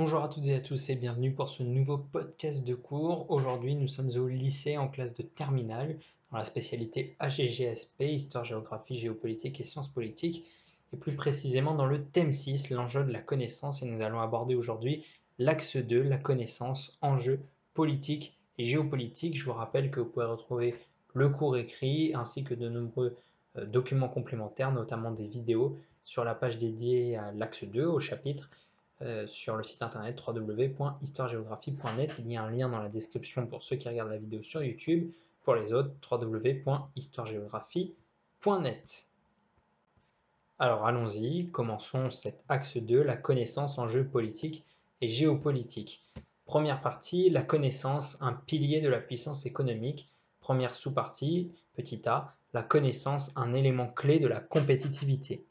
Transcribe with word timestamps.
Bonjour 0.00 0.22
à 0.22 0.28
toutes 0.28 0.46
et 0.46 0.54
à 0.54 0.60
tous 0.60 0.90
et 0.90 0.94
bienvenue 0.94 1.32
pour 1.32 1.48
ce 1.48 1.64
nouveau 1.64 1.98
podcast 1.98 2.64
de 2.64 2.76
cours. 2.76 3.28
Aujourd'hui, 3.32 3.74
nous 3.74 3.88
sommes 3.88 4.10
au 4.16 4.28
lycée 4.28 4.78
en 4.78 4.86
classe 4.86 5.16
de 5.16 5.24
terminale 5.24 5.98
dans 6.30 6.38
la 6.38 6.44
spécialité 6.44 7.16
AGGSP, 7.18 8.02
Histoire, 8.02 8.44
Géographie, 8.44 8.96
Géopolitique 8.96 9.60
et 9.60 9.64
Sciences 9.64 9.88
politiques, 9.88 10.46
et 10.92 10.96
plus 10.96 11.16
précisément 11.16 11.74
dans 11.74 11.84
le 11.84 12.04
thème 12.04 12.32
6, 12.32 12.70
l'enjeu 12.70 13.02
de 13.02 13.10
la 13.10 13.18
connaissance. 13.18 13.82
Et 13.82 13.86
nous 13.86 14.00
allons 14.00 14.20
aborder 14.20 14.54
aujourd'hui 14.54 15.04
l'axe 15.40 15.76
2, 15.76 16.00
la 16.00 16.16
connaissance, 16.16 16.96
enjeux 17.00 17.40
politiques 17.74 18.38
et 18.56 18.66
géopolitiques. 18.66 19.36
Je 19.36 19.44
vous 19.46 19.52
rappelle 19.52 19.90
que 19.90 19.98
vous 19.98 20.06
pouvez 20.06 20.26
retrouver 20.26 20.76
le 21.12 21.28
cours 21.28 21.56
écrit 21.56 22.12
ainsi 22.14 22.44
que 22.44 22.54
de 22.54 22.68
nombreux 22.68 23.16
euh, 23.56 23.66
documents 23.66 24.08
complémentaires, 24.08 24.70
notamment 24.70 25.10
des 25.10 25.26
vidéos, 25.26 25.76
sur 26.04 26.22
la 26.22 26.36
page 26.36 26.56
dédiée 26.56 27.16
à 27.16 27.32
l'axe 27.32 27.64
2, 27.64 27.84
au 27.84 27.98
chapitre, 27.98 28.48
euh, 29.02 29.28
sur 29.28 29.56
le 29.56 29.62
site 29.62 29.82
internet 29.82 30.20
www.histoiregéographie.net. 30.26 32.16
Il 32.18 32.32
y 32.32 32.36
a 32.36 32.42
un 32.42 32.50
lien 32.50 32.68
dans 32.68 32.80
la 32.80 32.88
description 32.88 33.46
pour 33.46 33.62
ceux 33.62 33.76
qui 33.76 33.88
regardent 33.88 34.10
la 34.10 34.18
vidéo 34.18 34.42
sur 34.42 34.60
YouTube. 34.62 35.12
Pour 35.44 35.54
les 35.54 35.72
autres, 35.72 35.92
www.histoiregéographie.net. 36.10 39.06
Alors 40.58 40.84
allons-y, 40.84 41.48
commençons 41.50 42.10
cet 42.10 42.42
axe 42.48 42.76
2, 42.76 43.04
la 43.04 43.16
connaissance 43.16 43.78
en 43.78 43.86
jeu 43.86 44.04
politique 44.04 44.64
et 45.00 45.08
géopolitique. 45.08 46.04
Première 46.44 46.80
partie, 46.80 47.30
la 47.30 47.42
connaissance, 47.42 48.18
un 48.20 48.32
pilier 48.32 48.80
de 48.80 48.88
la 48.88 48.98
puissance 48.98 49.46
économique. 49.46 50.10
Première 50.40 50.74
sous-partie, 50.74 51.52
petit 51.74 52.02
a, 52.08 52.34
la 52.52 52.62
connaissance, 52.62 53.30
un 53.36 53.54
élément 53.54 53.86
clé 53.86 54.18
de 54.18 54.26
la 54.26 54.40
compétitivité. 54.40 55.44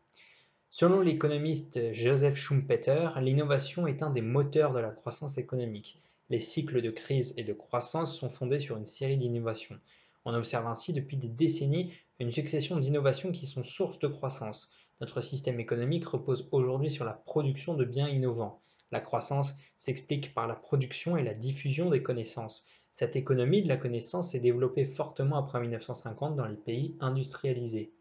Selon 0.69 0.99
l'économiste 0.99 1.93
Joseph 1.93 2.35
Schumpeter, 2.35 3.11
l'innovation 3.21 3.87
est 3.87 4.03
un 4.03 4.09
des 4.09 4.21
moteurs 4.21 4.73
de 4.73 4.79
la 4.79 4.91
croissance 4.91 5.37
économique. 5.37 6.01
Les 6.29 6.41
cycles 6.41 6.81
de 6.81 6.91
crise 6.91 7.33
et 7.37 7.45
de 7.45 7.53
croissance 7.53 8.17
sont 8.17 8.29
fondés 8.29 8.59
sur 8.59 8.75
une 8.75 8.85
série 8.85 9.15
d'innovations. 9.15 9.79
On 10.25 10.33
observe 10.33 10.67
ainsi 10.67 10.91
depuis 10.91 11.15
des 11.15 11.29
décennies 11.29 11.93
une 12.19 12.33
succession 12.33 12.77
d'innovations 12.77 13.31
qui 13.31 13.45
sont 13.45 13.63
source 13.63 13.97
de 13.99 14.09
croissance. 14.09 14.69
Notre 14.99 15.21
système 15.21 15.61
économique 15.61 16.05
repose 16.05 16.49
aujourd'hui 16.51 16.91
sur 16.91 17.05
la 17.05 17.13
production 17.13 17.73
de 17.73 17.85
biens 17.85 18.09
innovants. 18.09 18.59
La 18.91 18.99
croissance 18.99 19.53
s'explique 19.77 20.33
par 20.33 20.47
la 20.47 20.55
production 20.55 21.15
et 21.15 21.23
la 21.23 21.33
diffusion 21.33 21.89
des 21.89 22.03
connaissances. 22.03 22.65
Cette 22.91 23.15
économie 23.15 23.61
de 23.61 23.69
la 23.69 23.77
connaissance 23.77 24.31
s'est 24.31 24.39
développée 24.41 24.85
fortement 24.85 25.37
après 25.37 25.61
1950 25.61 26.35
dans 26.35 26.45
les 26.45 26.57
pays 26.57 26.97
industrialisés. 26.99 27.93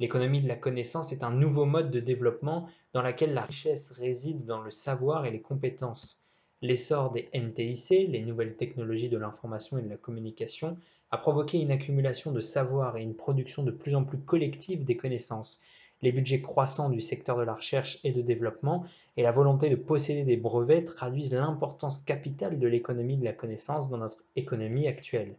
L'économie 0.00 0.42
de 0.42 0.48
la 0.48 0.56
connaissance 0.56 1.12
est 1.12 1.22
un 1.22 1.30
nouveau 1.30 1.64
mode 1.64 1.90
de 1.90 2.00
développement 2.00 2.68
dans 2.92 3.02
lequel 3.02 3.34
la 3.34 3.42
richesse 3.42 3.92
réside 3.92 4.44
dans 4.44 4.62
le 4.62 4.70
savoir 4.70 5.26
et 5.26 5.30
les 5.30 5.40
compétences. 5.40 6.20
L'essor 6.60 7.12
des 7.12 7.28
NTIC, 7.34 8.08
les 8.08 8.22
nouvelles 8.22 8.56
technologies 8.56 9.08
de 9.08 9.18
l'information 9.18 9.78
et 9.78 9.82
de 9.82 9.88
la 9.88 9.96
communication, 9.96 10.78
a 11.10 11.18
provoqué 11.18 11.60
une 11.60 11.72
accumulation 11.72 12.32
de 12.32 12.40
savoir 12.40 12.96
et 12.96 13.02
une 13.02 13.14
production 13.14 13.62
de 13.62 13.70
plus 13.70 13.94
en 13.94 14.04
plus 14.04 14.18
collective 14.18 14.84
des 14.84 14.96
connaissances. 14.96 15.60
Les 16.02 16.10
budgets 16.10 16.40
croissants 16.40 16.88
du 16.88 17.00
secteur 17.00 17.36
de 17.36 17.42
la 17.42 17.54
recherche 17.54 18.00
et 18.02 18.12
de 18.12 18.22
développement 18.22 18.84
et 19.16 19.22
la 19.22 19.30
volonté 19.30 19.70
de 19.70 19.76
posséder 19.76 20.24
des 20.24 20.36
brevets 20.36 20.84
traduisent 20.84 21.34
l'importance 21.34 21.98
capitale 21.98 22.58
de 22.58 22.66
l'économie 22.66 23.18
de 23.18 23.24
la 23.24 23.32
connaissance 23.32 23.88
dans 23.88 23.98
notre 23.98 24.24
économie 24.36 24.88
actuelle. 24.88 25.36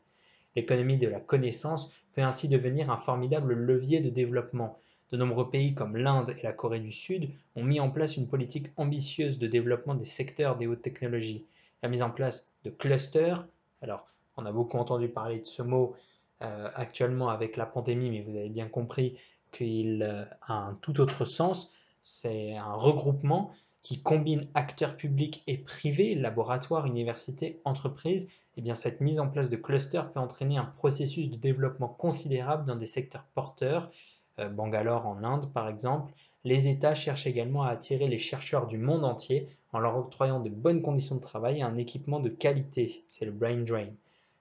L'économie 0.56 0.98
de 0.98 1.08
la 1.08 1.20
connaissance 1.20 1.92
peut 2.16 2.22
ainsi 2.22 2.48
devenir 2.48 2.90
un 2.90 2.98
formidable 2.98 3.54
levier 3.54 4.00
de 4.00 4.10
développement. 4.10 4.80
De 5.12 5.18
nombreux 5.18 5.50
pays 5.50 5.76
comme 5.76 5.96
l'Inde 5.96 6.34
et 6.38 6.44
la 6.44 6.54
Corée 6.54 6.80
du 6.80 6.92
Sud 6.92 7.30
ont 7.56 7.64
mis 7.64 7.80
en 7.80 7.90
place 7.90 8.18
une 8.18 8.28
politique 8.28 8.68
ambitieuse 8.78 9.38
de 9.38 9.48
développement 9.48 9.94
des 9.94 10.06
secteurs 10.06 10.56
des 10.56 10.66
hautes 10.66 10.82
technologies. 10.82 11.46
La 11.84 11.90
mise 11.90 12.02
en 12.02 12.10
place 12.10 12.50
de 12.64 12.70
clusters, 12.70 13.46
alors 13.82 14.08
on 14.38 14.46
a 14.46 14.52
beaucoup 14.52 14.78
entendu 14.78 15.10
parler 15.10 15.40
de 15.40 15.46
ce 15.46 15.62
mot 15.62 15.96
euh, 16.42 16.70
actuellement 16.76 17.30
avec 17.30 17.58
la 17.58 17.66
pandémie, 17.66 18.10
mais 18.10 18.22
vous 18.22 18.36
avez 18.36 18.50
bien 18.50 18.68
compris 18.68 19.18
qu'il 19.52 20.04
a 20.04 20.54
un 20.54 20.78
tout 20.82 21.00
autre 21.00 21.26
sens. 21.26 21.72
C'est 22.02 22.58
un 22.58 22.74
regroupement 22.74 23.54
qui 23.84 24.02
combine 24.02 24.48
acteurs 24.54 24.96
publics 24.96 25.44
et 25.46 25.58
privés, 25.58 26.16
laboratoires, 26.16 26.86
universités, 26.86 27.60
entreprises, 27.66 28.28
eh 28.56 28.62
bien 28.62 28.76
cette 28.76 29.02
mise 29.02 29.20
en 29.20 29.28
place 29.28 29.50
de 29.50 29.58
clusters 29.58 30.12
peut 30.12 30.20
entraîner 30.20 30.58
un 30.58 30.66
processus 30.66 31.30
de 31.30 31.36
développement 31.36 31.90
considérable 31.90 32.66
dans 32.66 32.78
des 32.78 32.86
secteurs 32.86 33.26
porteurs. 33.36 33.92
Euh, 34.40 34.50
Bangalore 34.50 35.06
en 35.06 35.24
Inde 35.24 35.52
par 35.52 35.68
exemple, 35.68 36.14
les 36.46 36.68
États 36.68 36.96
cherchent 36.96 37.28
également 37.28 37.64
à 37.64 37.70
attirer 37.70 38.08
les 38.08 38.20
chercheurs 38.20 38.68
du 38.68 38.78
monde 38.78 39.06
entier 39.06 39.48
en 39.74 39.80
leur 39.80 39.98
octroyant 39.98 40.40
de 40.40 40.50
bonnes 40.50 40.82
conditions 40.82 41.16
de 41.16 41.22
travail 41.22 41.60
et 41.60 41.64
un 41.64 41.78
équipement 41.78 42.20
de 42.20 42.30
qualité. 42.30 43.04
C'est 43.10 43.26
le 43.26 43.32
brain 43.32 43.64
drain. 43.64 43.88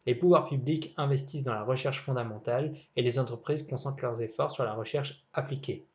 Les 0.04 0.14
pouvoirs 0.14 0.48
publics 0.48 0.92
investissent 0.97 1.44
dans 1.44 1.54
la 1.54 1.62
recherche 1.62 2.00
fondamentale 2.00 2.74
et 2.97 3.03
les 3.03 3.19
entreprises 3.19 3.62
concentrent 3.62 4.03
leurs 4.03 4.20
efforts 4.20 4.50
sur 4.50 4.64
la 4.64 4.74
recherche 4.74 5.22
appliquée. 5.32 5.86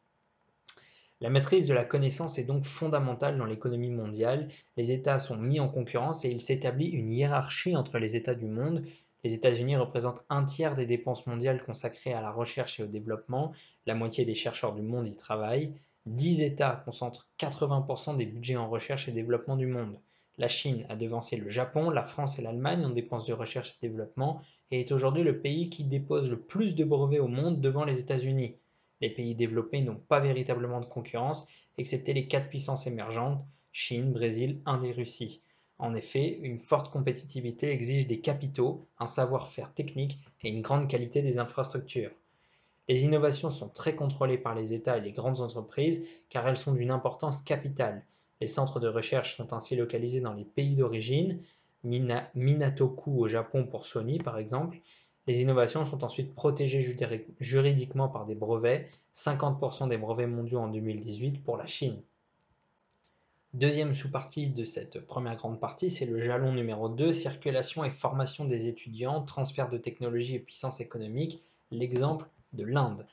La 1.19 1.31
maîtrise 1.31 1.66
de 1.66 1.73
la 1.73 1.83
connaissance 1.83 2.38
est 2.38 2.44
donc 2.44 2.66
fondamentale 2.66 3.39
dans 3.39 3.45
l'économie 3.45 3.89
mondiale. 3.89 4.50
Les 4.78 4.91
États 4.91 5.17
sont 5.17 5.35
mis 5.35 5.59
en 5.59 5.67
concurrence 5.67 6.23
et 6.25 6.29
il 6.29 6.41
s'établit 6.41 6.89
une 6.89 7.11
hiérarchie 7.11 7.75
entre 7.75 7.97
les 7.97 8.16
États 8.16 8.35
du 8.35 8.45
monde. 8.45 8.83
Les 9.23 9.33
États-Unis 9.33 9.78
représentent 9.78 10.23
un 10.29 10.45
tiers 10.45 10.75
des 10.75 10.85
dépenses 10.85 11.25
mondiales 11.25 11.63
consacrées 11.63 12.13
à 12.13 12.22
la 12.22 12.29
recherche 12.29 12.79
et 12.79 12.83
au 12.83 12.88
développement. 12.88 13.53
La 13.88 13.95
moitié 13.95 14.25
des 14.25 14.35
chercheurs 14.35 14.75
du 14.75 14.83
monde 14.83 15.07
y 15.07 15.17
travaillent. 15.17 15.73
Dix 16.05 16.44
États 16.44 16.83
concentrent 16.85 17.28
80% 17.39 18.16
des 18.16 18.28
budgets 18.28 18.55
en 18.55 18.69
recherche 18.69 19.09
et 19.09 19.11
développement 19.11 19.57
du 19.57 19.66
monde. 19.66 19.99
La 20.38 20.49
Chine 20.49 20.85
a 20.88 20.95
devancé 20.95 21.35
le 21.35 21.49
Japon, 21.49 21.89
la 21.89 22.03
France 22.03 22.38
et 22.38 22.44
l'Allemagne 22.44 22.85
en 22.85 22.91
dépenses 22.91 23.25
de 23.25 23.34
recherche 23.34 23.72
et 23.72 23.88
développement 23.88 24.39
et 24.69 24.81
est 24.81 24.91
aujourd'hui 24.91 25.23
le 25.23 25.39
pays 25.39 25.72
qui 25.72 25.84
dépose 25.84 26.29
le 26.29 26.39
plus 26.39 26.75
de 26.75 26.84
brevets 26.84 27.19
au 27.19 27.28
monde 27.28 27.59
devant 27.59 27.85
les 27.85 27.99
États-Unis. 27.99 28.55
Les 29.02 29.09
pays 29.09 29.35
développés 29.35 29.81
n'ont 29.81 30.02
pas 30.08 30.19
véritablement 30.19 30.80
de 30.80 30.85
concurrence, 30.85 31.47
excepté 31.78 32.13
les 32.13 32.28
quatre 32.28 32.50
puissances 32.50 32.88
émergentes, 32.88 33.46
Chine, 33.72 34.12
Brésil, 34.12 34.62
Inde 34.66 34.85
et 34.85 34.91
Russie. 34.91 35.41
En 35.80 35.94
effet, 35.94 36.40
une 36.41 36.59
forte 36.59 36.91
compétitivité 36.91 37.69
exige 37.69 38.08
des 38.08 38.19
capitaux, 38.19 38.88
un 38.97 39.06
savoir-faire 39.06 39.74
technique 39.74 40.18
et 40.41 40.50
une 40.50 40.63
grande 40.63 40.88
qualité 40.88 41.22
des 41.22 41.38
infrastructures. 41.38 42.12
Les 42.90 43.03
innovations 43.03 43.52
sont 43.52 43.69
très 43.69 43.96
contrôlées 43.96 44.38
par 44.38 44.56
les 44.56 44.74
États 44.74 44.97
et 44.97 45.02
les 45.02 45.12
grandes 45.12 45.41
entreprises 45.41 46.03
car 46.29 46.47
elles 46.47 46.58
sont 46.58 46.74
d'une 46.74 46.90
importance 46.90 47.41
capitale. 47.44 48.03
Les 48.41 48.47
centres 48.47 48.79
de 48.79 48.88
recherche 48.88 49.35
sont 49.35 49.53
ainsi 49.53 49.75
localisés 49.75 50.22
dans 50.22 50.34
les 50.34 50.46
pays 50.46 50.75
d'origine, 50.75 51.41
Minatoku 51.84 53.19
au 53.19 53.28
Japon 53.28 53.66
pour 53.66 53.85
Sony 53.85 54.18
par 54.18 54.40
exemple, 54.40 54.79
les 55.28 55.42
innovations 55.42 55.86
sont 55.86 56.04
ensuite 56.04 56.34
protégées 56.34 56.98
juridiquement 57.40 58.08
par 58.08 58.26
des 58.26 58.36
brevets, 58.36 58.90
50% 59.14 59.90
des 59.90 59.98
brevets 59.98 60.28
mondiaux 60.28 60.60
en 60.60 60.70
2018 60.70 61.44
pour 61.44 61.58
la 61.58 61.68
Chine. 61.68 62.02
Deuxième 63.54 63.96
sous-partie 63.96 64.48
de 64.48 64.64
cette 64.64 65.00
première 65.06 65.36
grande 65.36 65.60
partie, 65.60 65.90
c'est 65.90 66.06
le 66.06 66.22
jalon 66.22 66.54
numéro 66.54 66.90
2, 66.90 67.12
circulation 67.12 67.84
et 67.84 67.90
formation 67.90 68.46
des 68.46 68.68
étudiants, 68.68 69.22
transfert 69.22 69.70
de 69.70 69.78
technologie 69.78 70.36
et 70.36 70.40
puissance 70.40 70.80
économique, 70.80 71.44
l'exemple 71.72 72.28
de 72.54 72.64
l'Inde. 72.64 73.06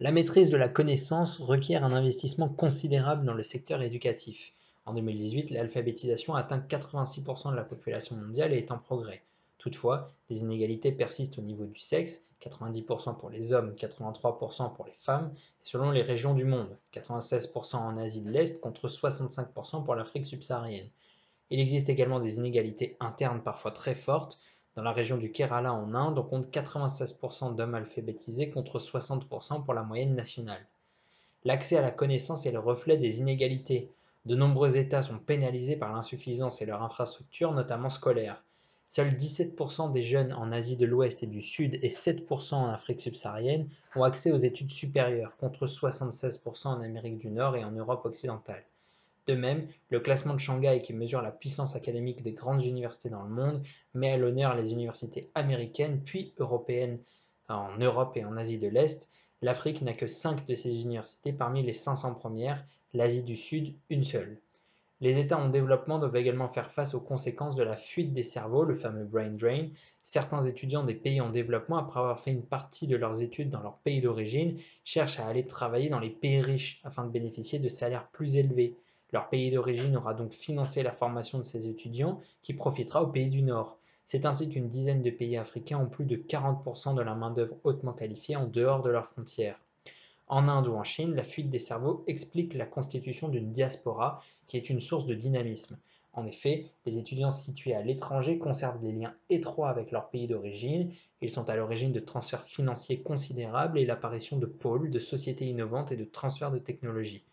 La 0.00 0.10
maîtrise 0.10 0.50
de 0.50 0.56
la 0.56 0.68
connaissance 0.68 1.38
requiert 1.38 1.84
un 1.84 1.92
investissement 1.92 2.48
considérable 2.48 3.24
dans 3.24 3.34
le 3.34 3.42
secteur 3.44 3.80
éducatif. 3.82 4.52
En 4.86 4.94
2018, 4.94 5.50
l'alphabétisation 5.50 6.34
atteint 6.34 6.58
86% 6.58 7.52
de 7.52 7.56
la 7.56 7.62
population 7.62 8.16
mondiale 8.16 8.52
et 8.52 8.58
est 8.58 8.72
en 8.72 8.78
progrès. 8.78 9.22
Toutefois, 9.64 10.12
les 10.28 10.40
inégalités 10.40 10.92
persistent 10.92 11.38
au 11.38 11.40
niveau 11.40 11.64
du 11.64 11.78
sexe, 11.78 12.22
90% 12.42 13.16
pour 13.16 13.30
les 13.30 13.54
hommes, 13.54 13.74
83% 13.76 14.74
pour 14.74 14.84
les 14.84 14.92
femmes, 14.92 15.32
et 15.34 15.64
selon 15.64 15.90
les 15.90 16.02
régions 16.02 16.34
du 16.34 16.44
monde, 16.44 16.76
96% 16.92 17.76
en 17.76 17.96
Asie 17.96 18.20
de 18.20 18.28
l'Est 18.28 18.60
contre 18.60 18.88
65% 18.88 19.82
pour 19.82 19.94
l'Afrique 19.94 20.26
subsaharienne. 20.26 20.90
Il 21.48 21.60
existe 21.60 21.88
également 21.88 22.20
des 22.20 22.36
inégalités 22.36 22.98
internes 23.00 23.40
parfois 23.42 23.70
très 23.70 23.94
fortes. 23.94 24.38
Dans 24.76 24.82
la 24.82 24.92
région 24.92 25.16
du 25.16 25.32
Kerala 25.32 25.72
en 25.72 25.94
Inde, 25.94 26.18
on 26.18 26.24
compte 26.24 26.50
96% 26.54 27.54
d'hommes 27.54 27.74
alphabétisés 27.74 28.50
contre 28.50 28.78
60% 28.78 29.64
pour 29.64 29.72
la 29.72 29.82
moyenne 29.82 30.14
nationale. 30.14 30.66
L'accès 31.42 31.78
à 31.78 31.80
la 31.80 31.90
connaissance 31.90 32.44
est 32.44 32.52
le 32.52 32.58
reflet 32.58 32.98
des 32.98 33.20
inégalités. 33.20 33.90
De 34.26 34.36
nombreux 34.36 34.76
États 34.76 35.00
sont 35.00 35.18
pénalisés 35.18 35.76
par 35.76 35.90
l'insuffisance 35.90 36.60
et 36.60 36.66
leur 36.66 36.82
infrastructure, 36.82 37.52
notamment 37.52 37.88
scolaire. 37.88 38.42
Seuls 38.96 39.16
17% 39.16 39.90
des 39.90 40.04
jeunes 40.04 40.32
en 40.32 40.52
Asie 40.52 40.76
de 40.76 40.86
l'Ouest 40.86 41.24
et 41.24 41.26
du 41.26 41.42
Sud 41.42 41.80
et 41.82 41.88
7% 41.88 42.54
en 42.54 42.68
Afrique 42.68 43.00
subsaharienne 43.00 43.68
ont 43.96 44.04
accès 44.04 44.30
aux 44.30 44.36
études 44.36 44.70
supérieures, 44.70 45.36
contre 45.38 45.66
76% 45.66 46.68
en 46.68 46.80
Amérique 46.80 47.18
du 47.18 47.28
Nord 47.28 47.56
et 47.56 47.64
en 47.64 47.72
Europe 47.72 48.06
occidentale. 48.06 48.62
De 49.26 49.34
même, 49.34 49.66
le 49.90 49.98
classement 49.98 50.34
de 50.34 50.38
Shanghai 50.38 50.80
qui 50.80 50.92
mesure 50.92 51.22
la 51.22 51.32
puissance 51.32 51.74
académique 51.74 52.22
des 52.22 52.34
grandes 52.34 52.64
universités 52.64 53.08
dans 53.08 53.24
le 53.24 53.34
monde 53.34 53.64
met 53.94 54.12
à 54.12 54.16
l'honneur 54.16 54.54
les 54.54 54.70
universités 54.70 55.28
américaines 55.34 56.00
puis 56.04 56.32
européennes 56.38 57.00
en 57.48 57.76
Europe 57.78 58.16
et 58.16 58.24
en 58.24 58.36
Asie 58.36 58.60
de 58.60 58.68
l'Est. 58.68 59.08
L'Afrique 59.42 59.82
n'a 59.82 59.94
que 59.94 60.06
5 60.06 60.46
de 60.46 60.54
ces 60.54 60.72
universités 60.72 61.32
parmi 61.32 61.64
les 61.64 61.72
500 61.72 62.14
premières, 62.14 62.64
l'Asie 62.92 63.24
du 63.24 63.36
Sud 63.36 63.74
une 63.90 64.04
seule. 64.04 64.38
Les 65.00 65.18
États 65.18 65.38
en 65.38 65.48
développement 65.48 65.98
doivent 65.98 66.16
également 66.16 66.48
faire 66.48 66.70
face 66.70 66.94
aux 66.94 67.00
conséquences 67.00 67.56
de 67.56 67.64
la 67.64 67.76
fuite 67.76 68.12
des 68.14 68.22
cerveaux, 68.22 68.64
le 68.64 68.76
fameux 68.76 69.04
brain 69.04 69.30
drain. 69.30 69.68
Certains 70.02 70.42
étudiants 70.44 70.84
des 70.84 70.94
pays 70.94 71.20
en 71.20 71.30
développement, 71.30 71.78
après 71.78 71.98
avoir 71.98 72.20
fait 72.20 72.30
une 72.30 72.46
partie 72.46 72.86
de 72.86 72.96
leurs 72.96 73.20
études 73.20 73.50
dans 73.50 73.60
leur 73.60 73.78
pays 73.78 74.00
d'origine, 74.00 74.56
cherchent 74.84 75.18
à 75.18 75.26
aller 75.26 75.46
travailler 75.46 75.88
dans 75.88 75.98
les 75.98 76.10
pays 76.10 76.40
riches 76.40 76.80
afin 76.84 77.04
de 77.04 77.10
bénéficier 77.10 77.58
de 77.58 77.68
salaires 77.68 78.06
plus 78.12 78.36
élevés. 78.36 78.76
Leur 79.12 79.28
pays 79.28 79.50
d'origine 79.50 79.96
aura 79.96 80.14
donc 80.14 80.32
financé 80.32 80.82
la 80.84 80.92
formation 80.92 81.38
de 81.38 81.44
ces 81.44 81.66
étudiants 81.68 82.20
qui 82.42 82.54
profitera 82.54 83.02
aux 83.02 83.08
pays 83.08 83.28
du 83.28 83.42
Nord. 83.42 83.78
C'est 84.06 84.26
ainsi 84.26 84.48
qu'une 84.48 84.68
dizaine 84.68 85.02
de 85.02 85.10
pays 85.10 85.36
africains 85.36 85.78
ont 85.78 85.88
plus 85.88 86.04
de 86.04 86.16
40% 86.16 86.94
de 86.94 87.02
la 87.02 87.14
main-d'œuvre 87.14 87.56
hautement 87.64 87.94
qualifiée 87.94 88.36
en 88.36 88.46
dehors 88.46 88.82
de 88.82 88.90
leurs 88.90 89.08
frontières. 89.08 89.58
En 90.26 90.48
Inde 90.48 90.68
ou 90.68 90.74
en 90.74 90.84
Chine, 90.84 91.14
la 91.14 91.22
fuite 91.22 91.50
des 91.50 91.58
cerveaux 91.58 92.02
explique 92.06 92.54
la 92.54 92.66
constitution 92.66 93.28
d'une 93.28 93.52
diaspora 93.52 94.20
qui 94.46 94.56
est 94.56 94.70
une 94.70 94.80
source 94.80 95.06
de 95.06 95.14
dynamisme. 95.14 95.78
En 96.14 96.26
effet, 96.26 96.66
les 96.86 96.96
étudiants 96.96 97.30
situés 97.30 97.74
à 97.74 97.82
l'étranger 97.82 98.38
conservent 98.38 98.80
des 98.80 98.92
liens 98.92 99.14
étroits 99.30 99.68
avec 99.68 99.90
leur 99.90 100.08
pays 100.10 100.28
d'origine, 100.28 100.92
ils 101.20 101.30
sont 101.30 101.48
à 101.50 101.56
l'origine 101.56 101.92
de 101.92 102.00
transferts 102.00 102.44
financiers 102.44 103.00
considérables 103.00 103.78
et 103.78 103.84
l'apparition 103.86 104.38
de 104.38 104.46
pôles, 104.46 104.90
de 104.90 104.98
sociétés 104.98 105.46
innovantes 105.46 105.90
et 105.90 105.96
de 105.96 106.04
transferts 106.04 106.52
de 106.52 106.58
technologies. 106.58 107.24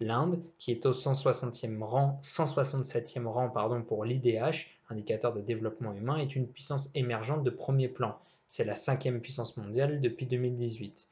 L'Inde, 0.00 0.42
qui 0.58 0.72
est 0.72 0.86
au 0.86 0.92
160e 0.92 1.82
rang, 1.82 2.18
167e 2.24 3.26
rang 3.26 3.50
pardon, 3.50 3.82
pour 3.82 4.04
l'IDH, 4.04 4.78
indicateur 4.88 5.34
de 5.34 5.40
développement 5.40 5.92
humain, 5.92 6.16
est 6.16 6.34
une 6.34 6.48
puissance 6.48 6.90
émergente 6.94 7.44
de 7.44 7.50
premier 7.50 7.88
plan. 7.88 8.18
C'est 8.48 8.64
la 8.64 8.74
cinquième 8.74 9.20
puissance 9.20 9.56
mondiale 9.58 10.00
depuis 10.00 10.26
2018. 10.26 11.08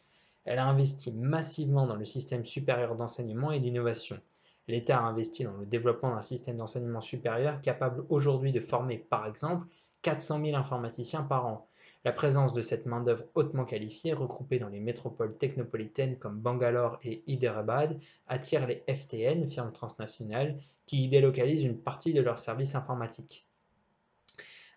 Elle 0.50 0.60
a 0.60 0.66
investi 0.66 1.12
massivement 1.12 1.86
dans 1.86 1.94
le 1.94 2.06
système 2.06 2.46
supérieur 2.46 2.96
d'enseignement 2.96 3.52
et 3.52 3.60
d'innovation. 3.60 4.18
L'État 4.66 4.98
a 4.98 5.02
investi 5.02 5.44
dans 5.44 5.52
le 5.52 5.66
développement 5.66 6.14
d'un 6.14 6.22
système 6.22 6.56
d'enseignement 6.56 7.02
supérieur 7.02 7.60
capable 7.60 8.06
aujourd'hui 8.08 8.50
de 8.50 8.60
former, 8.60 8.96
par 8.96 9.26
exemple, 9.26 9.66
400 10.00 10.42
000 10.42 10.56
informaticiens 10.56 11.22
par 11.22 11.44
an. 11.44 11.68
La 12.06 12.12
présence 12.12 12.54
de 12.54 12.62
cette 12.62 12.86
main-d'œuvre 12.86 13.26
hautement 13.34 13.66
qualifiée, 13.66 14.14
regroupée 14.14 14.58
dans 14.58 14.70
les 14.70 14.80
métropoles 14.80 15.36
technopolitaines 15.36 16.16
comme 16.16 16.40
Bangalore 16.40 16.98
et 17.02 17.22
Hyderabad, 17.26 18.00
attire 18.26 18.66
les 18.66 18.82
FTN, 18.88 19.50
firmes 19.50 19.72
transnationales, 19.72 20.58
qui 20.86 21.04
y 21.04 21.08
délocalisent 21.10 21.64
une 21.64 21.78
partie 21.78 22.14
de 22.14 22.22
leurs 22.22 22.38
services 22.38 22.74
informatiques. 22.74 23.47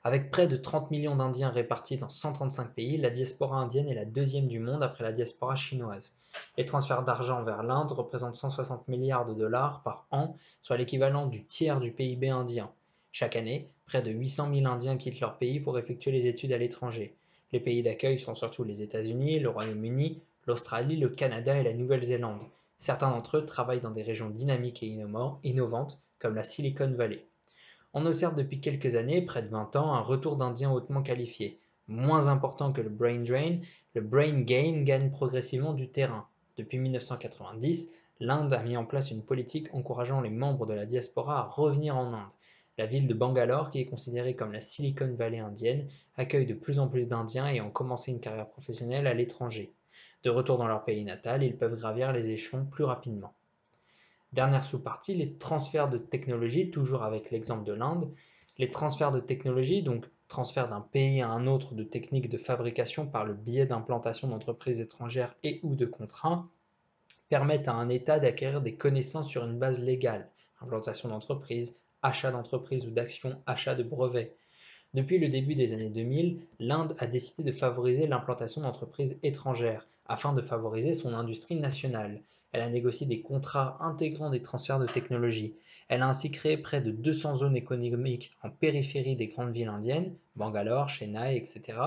Avec 0.04 0.32
près 0.32 0.48
de 0.48 0.56
30 0.56 0.90
millions 0.90 1.16
d'Indiens 1.16 1.52
répartis 1.52 1.98
dans 1.98 2.10
135 2.10 2.74
pays, 2.74 2.98
la 2.98 3.12
diaspora 3.12 3.58
indienne 3.58 3.88
est 3.88 3.94
la 3.94 4.06
deuxième 4.06 4.48
du 4.48 4.58
monde 4.58 4.82
après 4.82 5.04
la 5.04 5.12
diaspora 5.12 5.56
chinoise. 5.56 6.16
Les 6.58 6.66
transferts 6.66 7.04
d'argent 7.04 7.44
vers 7.44 7.62
l'Inde 7.62 7.92
représentent 7.92 8.36
160 8.36 8.88
milliards 8.88 9.28
de 9.28 9.36
dollars 9.36 9.84
par 9.84 10.08
an, 10.10 10.36
soit 10.64 10.78
l'équivalent 10.78 11.28
du 11.28 11.44
tiers 11.44 11.80
du 11.80 11.92
PIB 11.92 12.30
indien. 12.30 12.72
Chaque 13.12 13.36
année, 13.36 13.70
près 13.86 14.02
de 14.02 14.10
800 14.10 14.52
000 14.56 14.66
Indiens 14.66 14.98
quittent 14.98 15.20
leur 15.20 15.38
pays 15.38 15.60
pour 15.60 15.78
effectuer 15.78 16.12
les 16.12 16.26
études 16.26 16.54
à 16.54 16.58
l'étranger. 16.58 17.14
Les 17.52 17.60
pays 17.60 17.84
d'accueil 17.84 18.20
sont 18.20 18.34
surtout 18.34 18.64
les 18.64 18.82
États-Unis, 18.82 19.40
le 19.40 19.50
Royaume-Uni, 19.50 20.20
l'Australie, 20.48 20.98
le 20.98 21.10
Canada 21.10 21.56
et 21.60 21.64
la 21.64 21.74
Nouvelle-Zélande. 21.74 22.42
Certains 22.80 23.12
d'entre 23.12 23.38
eux 23.38 23.46
travaillent 23.46 23.82
dans 23.82 23.92
des 23.92 24.02
régions 24.02 24.32
dynamiques 24.32 24.82
et 24.82 24.98
innovantes 25.44 26.00
comme 26.18 26.34
la 26.34 26.42
Silicon 26.42 26.92
Valley. 26.98 27.24
On 27.94 28.06
observe 28.06 28.36
depuis 28.36 28.62
quelques 28.62 28.96
années, 28.96 29.22
près 29.22 29.42
de 29.42 29.50
20 29.50 29.76
ans, 29.76 29.94
un 29.94 30.00
retour 30.00 30.38
d'Indiens 30.38 30.72
hautement 30.72 31.04
qualifiés. 31.04 31.60
Moins 31.90 32.28
important 32.28 32.72
que 32.72 32.80
le 32.80 32.90
brain 32.90 33.20
drain, 33.20 33.58
le 33.96 34.02
brain 34.02 34.42
gain 34.44 34.84
gagne 34.84 35.12
progressivement 35.12 35.74
du 35.74 35.90
terrain. 35.90 36.26
Depuis 36.56 36.78
1990, 36.78 37.92
l'Inde 38.22 38.54
a 38.54 38.64
mis 38.64 38.78
en 38.78 38.86
place 38.86 39.12
une 39.12 39.24
politique 39.24 39.68
encourageant 39.74 40.22
les 40.22 40.30
membres 40.30 40.66
de 40.66 40.74
la 40.74 40.86
diaspora 40.86 41.40
à 41.40 41.44
revenir 41.44 41.98
en 41.98 42.14
Inde. 42.14 42.32
La 42.78 42.86
ville 42.86 43.08
de 43.08 43.14
Bangalore, 43.14 43.72
qui 43.72 43.82
est 43.82 43.86
considérée 43.86 44.38
comme 44.38 44.54
la 44.54 44.62
Silicon 44.62 45.14
Valley 45.14 45.40
indienne, 45.40 45.90
accueille 46.16 46.46
de 46.46 46.54
plus 46.54 46.80
en 46.80 46.88
plus 46.88 47.10
d'Indiens 47.10 47.48
ayant 47.48 47.70
commencé 47.70 48.12
une 48.12 48.22
carrière 48.22 48.48
professionnelle 48.48 49.06
à 49.06 49.14
l'étranger. 49.14 49.74
De 50.24 50.30
retour 50.30 50.58
dans 50.58 50.68
leur 50.68 50.86
pays 50.86 51.04
natal, 51.04 51.44
ils 51.44 51.58
peuvent 51.58 51.76
gravir 51.76 52.14
les 52.14 52.30
échelons 52.30 52.64
plus 52.66 52.86
rapidement. 52.86 53.34
Dernière 54.34 54.64
sous-partie, 54.64 55.14
les 55.14 55.34
transferts 55.34 55.90
de 55.90 55.98
technologie, 55.98 56.72
toujours 56.72 57.04
avec 57.04 57.32
l'exemple 57.32 57.66
de 57.66 57.74
l'Inde. 57.74 58.10
Les 58.58 58.72
transferts 58.72 59.12
de 59.12 59.20
technologie, 59.20 59.84
donc 59.84 60.06
transfert 60.30 60.70
d'un 60.70 60.80
pays 60.80 61.22
à 61.22 61.28
un 61.28 61.48
autre 61.48 61.74
de 61.74 61.84
techniques 61.84 62.30
de 62.30 62.38
fabrication 62.38 63.06
par 63.06 63.26
le 63.26 63.34
biais 63.34 63.66
d'implantation 63.66 64.30
d'entreprises 64.30 64.80
étrangères 64.80 65.36
et 65.44 65.60
ou 65.64 65.76
de 65.76 65.86
contrats, 65.86 66.48
permettent 67.28 67.68
à 67.68 67.74
un 67.74 67.90
État 67.90 68.20
d'acquérir 68.20 68.62
des 68.62 68.76
connaissances 68.76 69.28
sur 69.28 69.44
une 69.44 69.60
base 69.60 69.82
légale, 69.82 70.30
implantation 70.62 71.10
d'entreprises, 71.10 71.76
achat 72.02 72.32
d'entreprises 72.32 72.86
ou 72.86 72.92
d'actions, 72.92 73.42
achat 73.46 73.76
de 73.76 73.84
brevets. 73.84 74.34
Depuis 74.94 75.18
le 75.18 75.28
début 75.28 75.56
des 75.56 75.74
années 75.74 75.90
2000, 75.90 76.40
l'Inde 76.60 76.96
a 77.00 77.08
décidé 77.08 77.52
de 77.52 77.58
favoriser 77.58 78.08
l'implantation 78.08 78.62
d'entreprises 78.62 79.20
étrangères 79.24 79.88
afin 80.06 80.32
de 80.32 80.42
favoriser 80.42 80.94
son 80.94 81.14
industrie 81.14 81.56
nationale. 81.56 82.22
Elle 82.52 82.62
a 82.62 82.70
négocié 82.70 83.08
des 83.08 83.22
contrats 83.22 83.78
intégrant 83.80 84.30
des 84.30 84.42
transferts 84.42 84.80
de 84.80 84.86
technologie. 84.86 85.56
Elle 85.88 86.02
a 86.02 86.08
ainsi 86.08 86.32
créé 86.32 86.58
près 86.58 86.82
de 86.82 86.92
200 86.92 87.38
zones 87.38 87.56
économiques 87.56 88.34
en 88.44 88.50
périphérie 88.50 89.16
des 89.16 89.28
grandes 89.28 89.54
villes 89.54 89.68
indiennes, 89.68 90.16
Bangalore, 90.36 90.90
Chennai, 90.90 91.38
etc. 91.38 91.80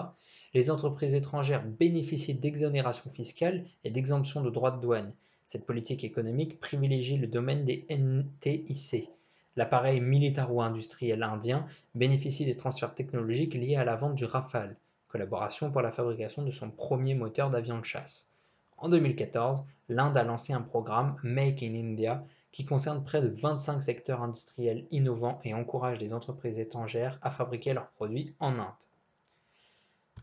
Les 0.54 0.70
entreprises 0.70 1.14
étrangères 1.14 1.64
bénéficient 1.66 2.34
d'exonérations 2.34 3.10
fiscales 3.10 3.64
et 3.82 3.90
d'exemptions 3.90 4.42
de 4.42 4.50
droits 4.50 4.70
de 4.70 4.80
douane. 4.80 5.12
Cette 5.48 5.66
politique 5.66 6.04
économique 6.04 6.60
privilégie 6.60 7.16
le 7.16 7.26
domaine 7.26 7.64
des 7.64 7.86
NTIC. 7.90 9.10
L'appareil 9.56 10.00
militaro-industriel 10.00 11.22
indien 11.22 11.66
bénéficie 11.94 12.44
des 12.44 12.56
transferts 12.56 12.94
technologiques 12.94 13.54
liés 13.54 13.76
à 13.76 13.84
la 13.84 13.96
vente 13.96 14.16
du 14.16 14.24
Rafale, 14.24 14.76
collaboration 15.08 15.70
pour 15.70 15.82
la 15.82 15.92
fabrication 15.92 16.42
de 16.42 16.50
son 16.50 16.70
premier 16.70 17.14
moteur 17.14 17.50
d'avion 17.50 17.78
de 17.78 17.84
chasse. 17.84 18.28
En 18.76 18.88
2014, 18.88 19.64
l'Inde 19.88 20.16
a 20.16 20.24
lancé 20.24 20.52
un 20.52 20.60
programme 20.60 21.16
Make 21.22 21.62
in 21.62 21.74
India 21.74 22.24
qui 22.52 22.64
concerne 22.64 23.02
près 23.02 23.20
de 23.20 23.28
25 23.28 23.80
secteurs 23.80 24.22
industriels 24.22 24.86
innovants 24.90 25.40
et 25.44 25.54
encourage 25.54 25.98
les 25.98 26.14
entreprises 26.14 26.58
étrangères 26.58 27.18
à 27.22 27.30
fabriquer 27.30 27.72
leurs 27.72 27.90
produits 27.90 28.34
en 28.38 28.58
Inde. 28.58 28.84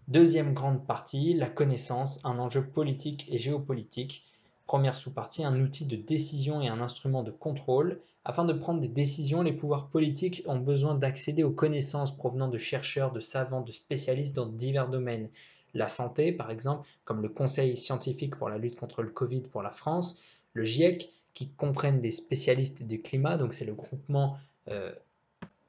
Deuxième 0.08 0.54
grande 0.54 0.86
partie, 0.86 1.34
la 1.34 1.50
connaissance, 1.50 2.20
un 2.24 2.40
enjeu 2.40 2.66
politique 2.66 3.28
et 3.30 3.38
géopolitique. 3.38 4.26
Première 4.66 4.96
sous-partie, 4.96 5.44
un 5.44 5.60
outil 5.60 5.86
de 5.86 5.96
décision 5.96 6.62
et 6.62 6.68
un 6.68 6.82
instrument 6.82 7.24
de 7.24 7.32
contrôle. 7.32 8.00
Afin 8.24 8.46
de 8.46 8.54
prendre 8.54 8.80
des 8.80 8.88
décisions, 8.88 9.42
les 9.42 9.54
pouvoirs 9.54 9.90
politiques 9.90 10.44
ont 10.46 10.60
besoin 10.60 10.96
d'accéder 10.96 11.44
aux 11.44 11.52
connaissances 11.52 12.16
provenant 12.16 12.48
de 12.48 12.58
chercheurs, 12.58 13.12
de 13.12 13.20
savants, 13.20 13.62
de 13.62 13.72
spécialistes 13.72 14.36
dans 14.36 14.46
divers 14.46 14.90
domaines 14.90 15.30
la 15.74 15.88
santé, 15.88 16.32
par 16.32 16.52
exemple, 16.52 16.88
comme 17.06 17.22
le 17.22 17.30
Conseil 17.30 17.78
scientifique 17.78 18.36
pour 18.36 18.50
la 18.50 18.58
lutte 18.58 18.76
contre 18.76 19.02
le 19.02 19.10
Covid 19.10 19.42
pour 19.42 19.62
la 19.62 19.72
France, 19.72 20.18
le 20.54 20.64
GIEC, 20.64 21.12
qui 21.34 21.50
comprennent 21.50 22.02
des 22.02 22.12
spécialistes 22.12 22.84
du 22.84 23.02
climat, 23.02 23.38
donc 23.38 23.54
c'est 23.54 23.66
le 23.66 23.74
groupement 23.74 24.38
euh, 24.68 24.92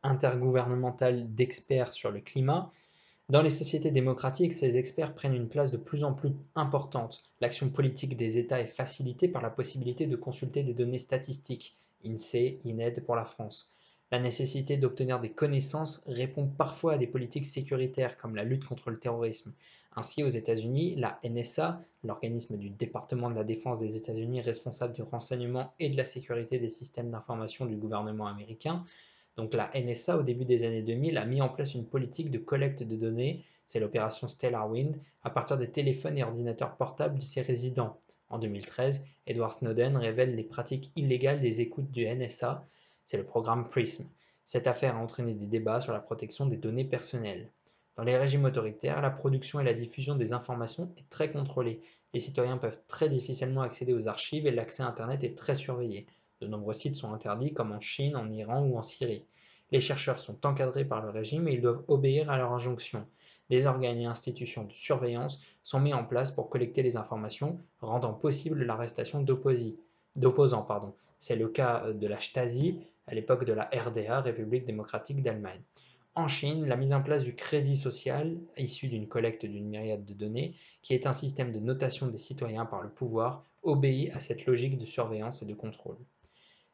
intergouvernemental 0.02 1.32
d'experts 1.34 1.92
sur 1.92 2.10
le 2.10 2.20
climat. 2.20 2.72
Dans 3.28 3.42
les 3.42 3.50
sociétés 3.50 3.90
démocratiques, 3.90 4.52
ces 4.52 4.76
experts 4.76 5.14
prennent 5.14 5.34
une 5.34 5.48
place 5.48 5.70
de 5.70 5.76
plus 5.76 6.04
en 6.04 6.12
plus 6.12 6.32
importante. 6.56 7.22
L'action 7.40 7.70
politique 7.70 8.16
des 8.16 8.38
États 8.38 8.60
est 8.60 8.66
facilitée 8.66 9.28
par 9.28 9.42
la 9.42 9.50
possibilité 9.50 10.06
de 10.06 10.16
consulter 10.16 10.64
des 10.64 10.74
données 10.74 10.98
statistiques, 10.98 11.76
INSEE, 12.04 12.58
INED 12.64 13.04
pour 13.04 13.14
la 13.14 13.24
France. 13.24 13.72
La 14.12 14.18
nécessité 14.18 14.76
d'obtenir 14.76 15.20
des 15.20 15.30
connaissances 15.30 16.02
répond 16.06 16.46
parfois 16.46 16.92
à 16.92 16.98
des 16.98 17.06
politiques 17.06 17.46
sécuritaires 17.46 18.18
comme 18.18 18.36
la 18.36 18.44
lutte 18.44 18.66
contre 18.66 18.90
le 18.90 18.98
terrorisme. 18.98 19.54
Ainsi, 19.96 20.22
aux 20.22 20.28
États-Unis, 20.28 20.96
la 20.96 21.18
NSA, 21.24 21.80
l'organisme 22.04 22.58
du 22.58 22.68
département 22.68 23.30
de 23.30 23.36
la 23.36 23.42
défense 23.42 23.78
des 23.78 23.96
États-Unis 23.96 24.42
responsable 24.42 24.92
du 24.92 25.00
renseignement 25.00 25.72
et 25.80 25.88
de 25.88 25.96
la 25.96 26.04
sécurité 26.04 26.58
des 26.58 26.68
systèmes 26.68 27.10
d'information 27.10 27.64
du 27.64 27.76
gouvernement 27.76 28.26
américain, 28.26 28.84
donc 29.38 29.54
la 29.54 29.70
NSA 29.74 30.18
au 30.18 30.22
début 30.22 30.44
des 30.44 30.64
années 30.64 30.82
2000 30.82 31.16
a 31.16 31.24
mis 31.24 31.40
en 31.40 31.48
place 31.48 31.72
une 31.72 31.86
politique 31.86 32.30
de 32.30 32.36
collecte 32.36 32.82
de 32.82 32.96
données, 32.96 33.46
c'est 33.64 33.80
l'opération 33.80 34.28
Stellar 34.28 34.70
Wind, 34.70 34.98
à 35.24 35.30
partir 35.30 35.56
des 35.56 35.70
téléphones 35.70 36.18
et 36.18 36.22
ordinateurs 36.22 36.76
portables 36.76 37.18
de 37.18 37.24
ses 37.24 37.40
résidents. 37.40 37.98
En 38.28 38.38
2013, 38.38 39.06
Edward 39.26 39.52
Snowden 39.52 39.96
révèle 39.96 40.36
les 40.36 40.44
pratiques 40.44 40.92
illégales 40.96 41.40
des 41.40 41.62
écoutes 41.62 41.90
du 41.90 42.06
NSA 42.06 42.66
c'est 43.06 43.16
le 43.16 43.24
programme 43.24 43.68
PRISM. 43.68 44.06
Cette 44.44 44.66
affaire 44.66 44.96
a 44.96 45.00
entraîné 45.00 45.34
des 45.34 45.46
débats 45.46 45.80
sur 45.80 45.92
la 45.92 46.00
protection 46.00 46.46
des 46.46 46.56
données 46.56 46.84
personnelles. 46.84 47.50
Dans 47.96 48.04
les 48.04 48.16
régimes 48.16 48.44
autoritaires, 48.44 49.02
la 49.02 49.10
production 49.10 49.60
et 49.60 49.64
la 49.64 49.74
diffusion 49.74 50.14
des 50.14 50.32
informations 50.32 50.92
est 50.96 51.08
très 51.10 51.30
contrôlée. 51.30 51.82
Les 52.14 52.20
citoyens 52.20 52.58
peuvent 52.58 52.80
très 52.88 53.08
difficilement 53.08 53.62
accéder 53.62 53.92
aux 53.92 54.08
archives 54.08 54.46
et 54.46 54.50
l'accès 54.50 54.82
à 54.82 54.86
Internet 54.86 55.24
est 55.24 55.36
très 55.36 55.54
surveillé. 55.54 56.06
De 56.40 56.46
nombreux 56.46 56.74
sites 56.74 56.96
sont 56.96 57.12
interdits 57.12 57.52
comme 57.52 57.72
en 57.72 57.80
Chine, 57.80 58.16
en 58.16 58.30
Iran 58.30 58.62
ou 58.64 58.76
en 58.76 58.82
Syrie. 58.82 59.24
Les 59.70 59.80
chercheurs 59.80 60.18
sont 60.18 60.44
encadrés 60.44 60.84
par 60.84 61.02
le 61.02 61.10
régime 61.10 61.48
et 61.48 61.52
ils 61.52 61.60
doivent 61.60 61.84
obéir 61.88 62.30
à 62.30 62.36
leurs 62.36 62.52
injonctions. 62.52 63.06
Des 63.48 63.66
organes 63.66 63.98
et 63.98 64.06
institutions 64.06 64.64
de 64.64 64.72
surveillance 64.72 65.40
sont 65.62 65.80
mis 65.80 65.94
en 65.94 66.04
place 66.04 66.30
pour 66.30 66.48
collecter 66.48 66.82
les 66.82 66.96
informations, 66.96 67.58
rendant 67.80 68.14
possible 68.14 68.64
l'arrestation 68.64 69.22
d'opposants. 69.22 70.66
C'est 71.20 71.36
le 71.36 71.48
cas 71.48 71.92
de 71.92 72.06
la 72.06 72.18
Stasi, 72.18 72.80
à 73.06 73.14
l'époque 73.14 73.44
de 73.44 73.52
la 73.52 73.70
RDA, 73.72 74.20
République 74.20 74.64
démocratique 74.64 75.22
d'Allemagne. 75.22 75.60
En 76.14 76.28
Chine, 76.28 76.66
la 76.66 76.76
mise 76.76 76.92
en 76.92 77.02
place 77.02 77.24
du 77.24 77.34
crédit 77.34 77.76
social, 77.76 78.36
issu 78.58 78.88
d'une 78.88 79.08
collecte 79.08 79.46
d'une 79.46 79.68
myriade 79.68 80.04
de 80.04 80.12
données, 80.12 80.54
qui 80.82 80.92
est 80.92 81.06
un 81.06 81.14
système 81.14 81.52
de 81.52 81.58
notation 81.58 82.06
des 82.06 82.18
citoyens 82.18 82.66
par 82.66 82.82
le 82.82 82.90
pouvoir, 82.90 83.46
obéit 83.62 84.14
à 84.14 84.20
cette 84.20 84.44
logique 84.44 84.76
de 84.76 84.84
surveillance 84.84 85.42
et 85.42 85.46
de 85.46 85.54
contrôle. 85.54 85.96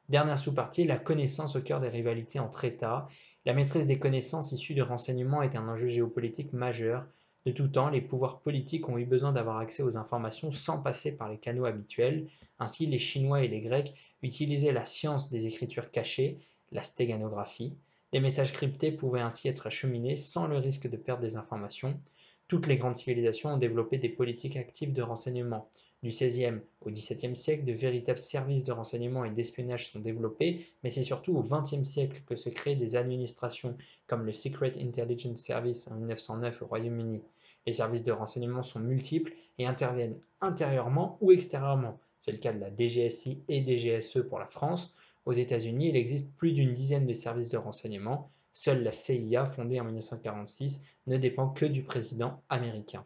Dernière 0.08 0.38
sous-partie, 0.38 0.84
la 0.84 0.98
connaissance 0.98 1.54
au 1.54 1.60
cœur 1.60 1.80
des 1.80 1.88
rivalités 1.88 2.40
entre 2.40 2.64
États. 2.64 3.08
La 3.44 3.52
maîtrise 3.52 3.86
des 3.86 3.98
connaissances 3.98 4.52
issues 4.52 4.74
de 4.74 4.82
renseignements 4.82 5.42
est 5.42 5.54
un 5.54 5.68
enjeu 5.68 5.86
géopolitique 5.86 6.52
majeur. 6.52 7.06
De 7.46 7.52
tout 7.52 7.68
temps, 7.68 7.88
les 7.88 8.00
pouvoirs 8.00 8.40
politiques 8.40 8.88
ont 8.88 8.98
eu 8.98 9.06
besoin 9.06 9.32
d'avoir 9.32 9.58
accès 9.58 9.82
aux 9.82 9.96
informations 9.96 10.52
sans 10.52 10.80
passer 10.80 11.16
par 11.16 11.28
les 11.28 11.38
canaux 11.38 11.64
habituels. 11.64 12.28
Ainsi, 12.58 12.86
les 12.86 12.98
Chinois 12.98 13.42
et 13.42 13.48
les 13.48 13.60
Grecs 13.60 13.94
utilisaient 14.22 14.72
la 14.72 14.84
science 14.84 15.30
des 15.30 15.46
écritures 15.46 15.90
cachées, 15.90 16.38
la 16.72 16.82
stéganographie, 16.82 17.74
les 18.12 18.20
messages 18.20 18.52
cryptés 18.52 18.90
pouvaient 18.90 19.20
ainsi 19.20 19.48
être 19.48 19.66
acheminés 19.66 20.16
sans 20.16 20.46
le 20.46 20.56
risque 20.56 20.88
de 20.88 20.96
perdre 20.96 21.22
des 21.22 21.36
informations. 21.36 22.00
Toutes 22.48 22.66
les 22.66 22.78
grandes 22.78 22.96
civilisations 22.96 23.52
ont 23.52 23.58
développé 23.58 23.98
des 23.98 24.08
politiques 24.08 24.56
actives 24.56 24.94
de 24.94 25.02
renseignement. 25.02 25.70
Du 26.02 26.10
XVIe 26.10 26.60
au 26.80 26.90
XVIIe 26.90 27.36
siècle, 27.36 27.64
de 27.64 27.72
véritables 27.72 28.18
services 28.18 28.64
de 28.64 28.72
renseignement 28.72 29.24
et 29.24 29.30
d'espionnage 29.30 29.90
sont 29.90 29.98
développés, 29.98 30.66
mais 30.82 30.90
c'est 30.90 31.02
surtout 31.02 31.36
au 31.36 31.42
XXe 31.42 31.82
siècle 31.82 32.22
que 32.26 32.36
se 32.36 32.48
créent 32.48 32.76
des 32.76 32.94
administrations 32.94 33.76
comme 34.06 34.24
le 34.24 34.32
Secret 34.32 34.72
Intelligence 34.80 35.40
Service 35.40 35.88
en 35.88 35.96
1909 35.96 36.62
au 36.62 36.66
Royaume-Uni. 36.66 37.20
Les 37.66 37.72
services 37.72 38.04
de 38.04 38.12
renseignement 38.12 38.62
sont 38.62 38.80
multiples 38.80 39.32
et 39.58 39.66
interviennent 39.66 40.18
intérieurement 40.40 41.18
ou 41.20 41.32
extérieurement. 41.32 41.98
C'est 42.20 42.32
le 42.32 42.38
cas 42.38 42.52
de 42.52 42.60
la 42.60 42.70
DGSI 42.70 43.42
et 43.48 43.62
DGSE 43.62 44.22
pour 44.28 44.38
la 44.38 44.46
France, 44.46 44.94
aux 45.28 45.34
États-Unis, 45.34 45.90
il 45.90 45.96
existe 45.96 46.34
plus 46.36 46.52
d'une 46.52 46.72
dizaine 46.72 47.06
de 47.06 47.12
services 47.12 47.50
de 47.50 47.58
renseignement. 47.58 48.30
Seule 48.54 48.82
la 48.82 48.92
CIA, 48.92 49.44
fondée 49.44 49.78
en 49.78 49.84
1946, 49.84 50.80
ne 51.06 51.18
dépend 51.18 51.50
que 51.50 51.66
du 51.66 51.82
président 51.82 52.42
américain. 52.48 53.04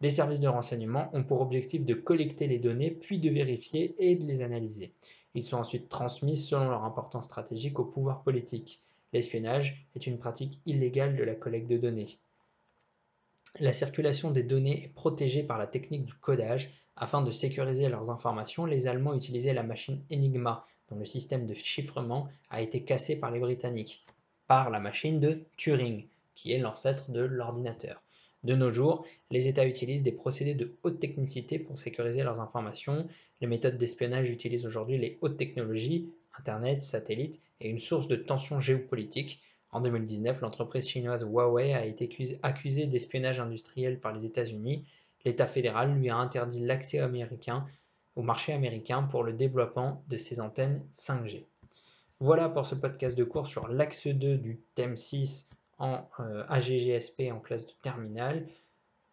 Les 0.00 0.10
services 0.10 0.40
de 0.40 0.48
renseignement 0.48 1.10
ont 1.12 1.24
pour 1.24 1.40
objectif 1.40 1.84
de 1.84 1.94
collecter 1.94 2.46
les 2.46 2.60
données, 2.60 2.92
puis 2.92 3.18
de 3.18 3.30
vérifier 3.30 3.96
et 3.98 4.14
de 4.14 4.24
les 4.24 4.42
analyser. 4.42 4.92
Ils 5.34 5.44
sont 5.44 5.56
ensuite 5.56 5.88
transmis 5.88 6.36
selon 6.36 6.70
leur 6.70 6.84
importance 6.84 7.24
stratégique 7.24 7.80
au 7.80 7.84
pouvoir 7.84 8.22
politique. 8.22 8.80
L'espionnage 9.12 9.86
est 9.96 10.06
une 10.06 10.18
pratique 10.18 10.60
illégale 10.66 11.16
de 11.16 11.24
la 11.24 11.34
collecte 11.34 11.68
de 11.68 11.78
données. 11.78 12.18
La 13.58 13.72
circulation 13.72 14.30
des 14.30 14.42
données 14.44 14.84
est 14.84 14.94
protégée 14.94 15.42
par 15.42 15.58
la 15.58 15.66
technique 15.66 16.04
du 16.04 16.14
codage. 16.14 16.70
Afin 16.96 17.22
de 17.22 17.30
sécuriser 17.30 17.88
leurs 17.88 18.10
informations, 18.10 18.66
les 18.66 18.86
Allemands 18.86 19.14
utilisaient 19.14 19.54
la 19.54 19.62
machine 19.62 20.02
Enigma, 20.12 20.66
dont 20.88 20.96
le 20.96 21.06
système 21.06 21.46
de 21.46 21.54
chiffrement 21.54 22.28
a 22.50 22.62
été 22.62 22.84
cassé 22.84 23.16
par 23.16 23.30
les 23.30 23.40
Britanniques, 23.40 24.04
par 24.46 24.70
la 24.70 24.78
machine 24.78 25.18
de 25.18 25.44
Turing, 25.56 26.06
qui 26.34 26.52
est 26.52 26.58
l'ancêtre 26.58 27.10
de 27.10 27.20
l'ordinateur. 27.20 28.02
De 28.44 28.54
nos 28.54 28.72
jours, 28.72 29.04
les 29.30 29.48
États 29.48 29.66
utilisent 29.66 30.04
des 30.04 30.12
procédés 30.12 30.54
de 30.54 30.76
haute 30.84 31.00
technicité 31.00 31.58
pour 31.58 31.78
sécuriser 31.78 32.22
leurs 32.22 32.40
informations. 32.40 33.08
Les 33.40 33.48
méthodes 33.48 33.78
d'espionnage 33.78 34.30
utilisent 34.30 34.64
aujourd'hui 34.64 34.96
les 34.96 35.18
hautes 35.20 35.36
technologies, 35.36 36.08
Internet, 36.38 36.82
satellites 36.82 37.40
et 37.60 37.68
une 37.68 37.80
source 37.80 38.06
de 38.06 38.14
tension 38.14 38.60
géopolitique. 38.60 39.42
En 39.72 39.80
2019, 39.80 40.40
l'entreprise 40.40 40.88
chinoise 40.88 41.24
Huawei 41.24 41.74
a 41.74 41.84
été 41.84 42.38
accusée 42.44 42.86
d'espionnage 42.86 43.40
industriel 43.40 43.98
par 43.98 44.12
les 44.12 44.24
États-Unis. 44.24 44.84
L'État 45.24 45.48
fédéral 45.48 45.98
lui 45.98 46.08
a 46.08 46.16
interdit 46.16 46.60
l'accès 46.60 47.00
américain 47.00 47.66
au 48.14 48.22
marché 48.22 48.52
américain 48.52 49.02
pour 49.02 49.24
le 49.24 49.32
développement 49.32 50.04
de 50.08 50.16
ses 50.16 50.40
antennes 50.40 50.82
5G. 50.92 51.44
Voilà 52.20 52.48
pour 52.48 52.66
ce 52.66 52.76
podcast 52.76 53.18
de 53.18 53.24
cours 53.24 53.48
sur 53.48 53.68
l'axe 53.68 54.06
2 54.06 54.36
du 54.38 54.60
thème 54.74 54.96
6 54.96 55.47
en 55.78 56.08
euh, 56.20 56.44
AGGSP 56.48 57.30
en 57.32 57.40
classe 57.40 57.66
de 57.66 57.72
terminale. 57.82 58.46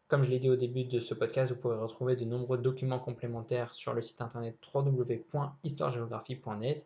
Comme 0.08 0.24
je 0.24 0.30
l'ai 0.30 0.40
dit 0.40 0.50
au 0.50 0.56
début 0.56 0.84
de 0.84 1.00
ce 1.00 1.14
podcast, 1.14 1.52
vous 1.52 1.60
pourrez 1.60 1.78
retrouver 1.78 2.16
de 2.16 2.26
nombreux 2.26 2.58
documents 2.58 3.00
complémentaires 3.00 3.74
sur 3.74 3.94
le 3.94 4.02
site 4.02 4.22
internet 4.22 4.58
www.histoiregéographie.net. 4.74 6.86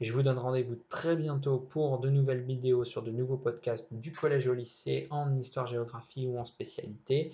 Et 0.00 0.04
je 0.04 0.12
vous 0.12 0.22
donne 0.22 0.38
rendez-vous 0.38 0.76
très 0.88 1.16
bientôt 1.16 1.58
pour 1.58 1.98
de 1.98 2.10
nouvelles 2.10 2.42
vidéos 2.42 2.84
sur 2.84 3.02
de 3.02 3.10
nouveaux 3.10 3.36
podcasts 3.36 3.92
du 3.94 4.12
collège 4.12 4.48
au 4.48 4.54
lycée 4.54 5.06
en 5.10 5.36
histoire-géographie 5.36 6.26
ou 6.26 6.38
en 6.38 6.44
spécialité. 6.44 7.32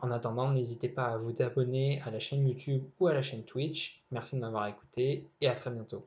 En 0.00 0.10
attendant, 0.10 0.50
n'hésitez 0.50 0.88
pas 0.88 1.06
à 1.06 1.18
vous 1.18 1.42
abonner 1.42 2.00
à 2.02 2.10
la 2.10 2.20
chaîne 2.20 2.46
YouTube 2.46 2.84
ou 3.00 3.08
à 3.08 3.14
la 3.14 3.22
chaîne 3.22 3.44
Twitch. 3.44 4.04
Merci 4.10 4.36
de 4.36 4.40
m'avoir 4.40 4.66
écouté 4.66 5.26
et 5.40 5.48
à 5.48 5.54
très 5.54 5.70
bientôt. 5.70 6.06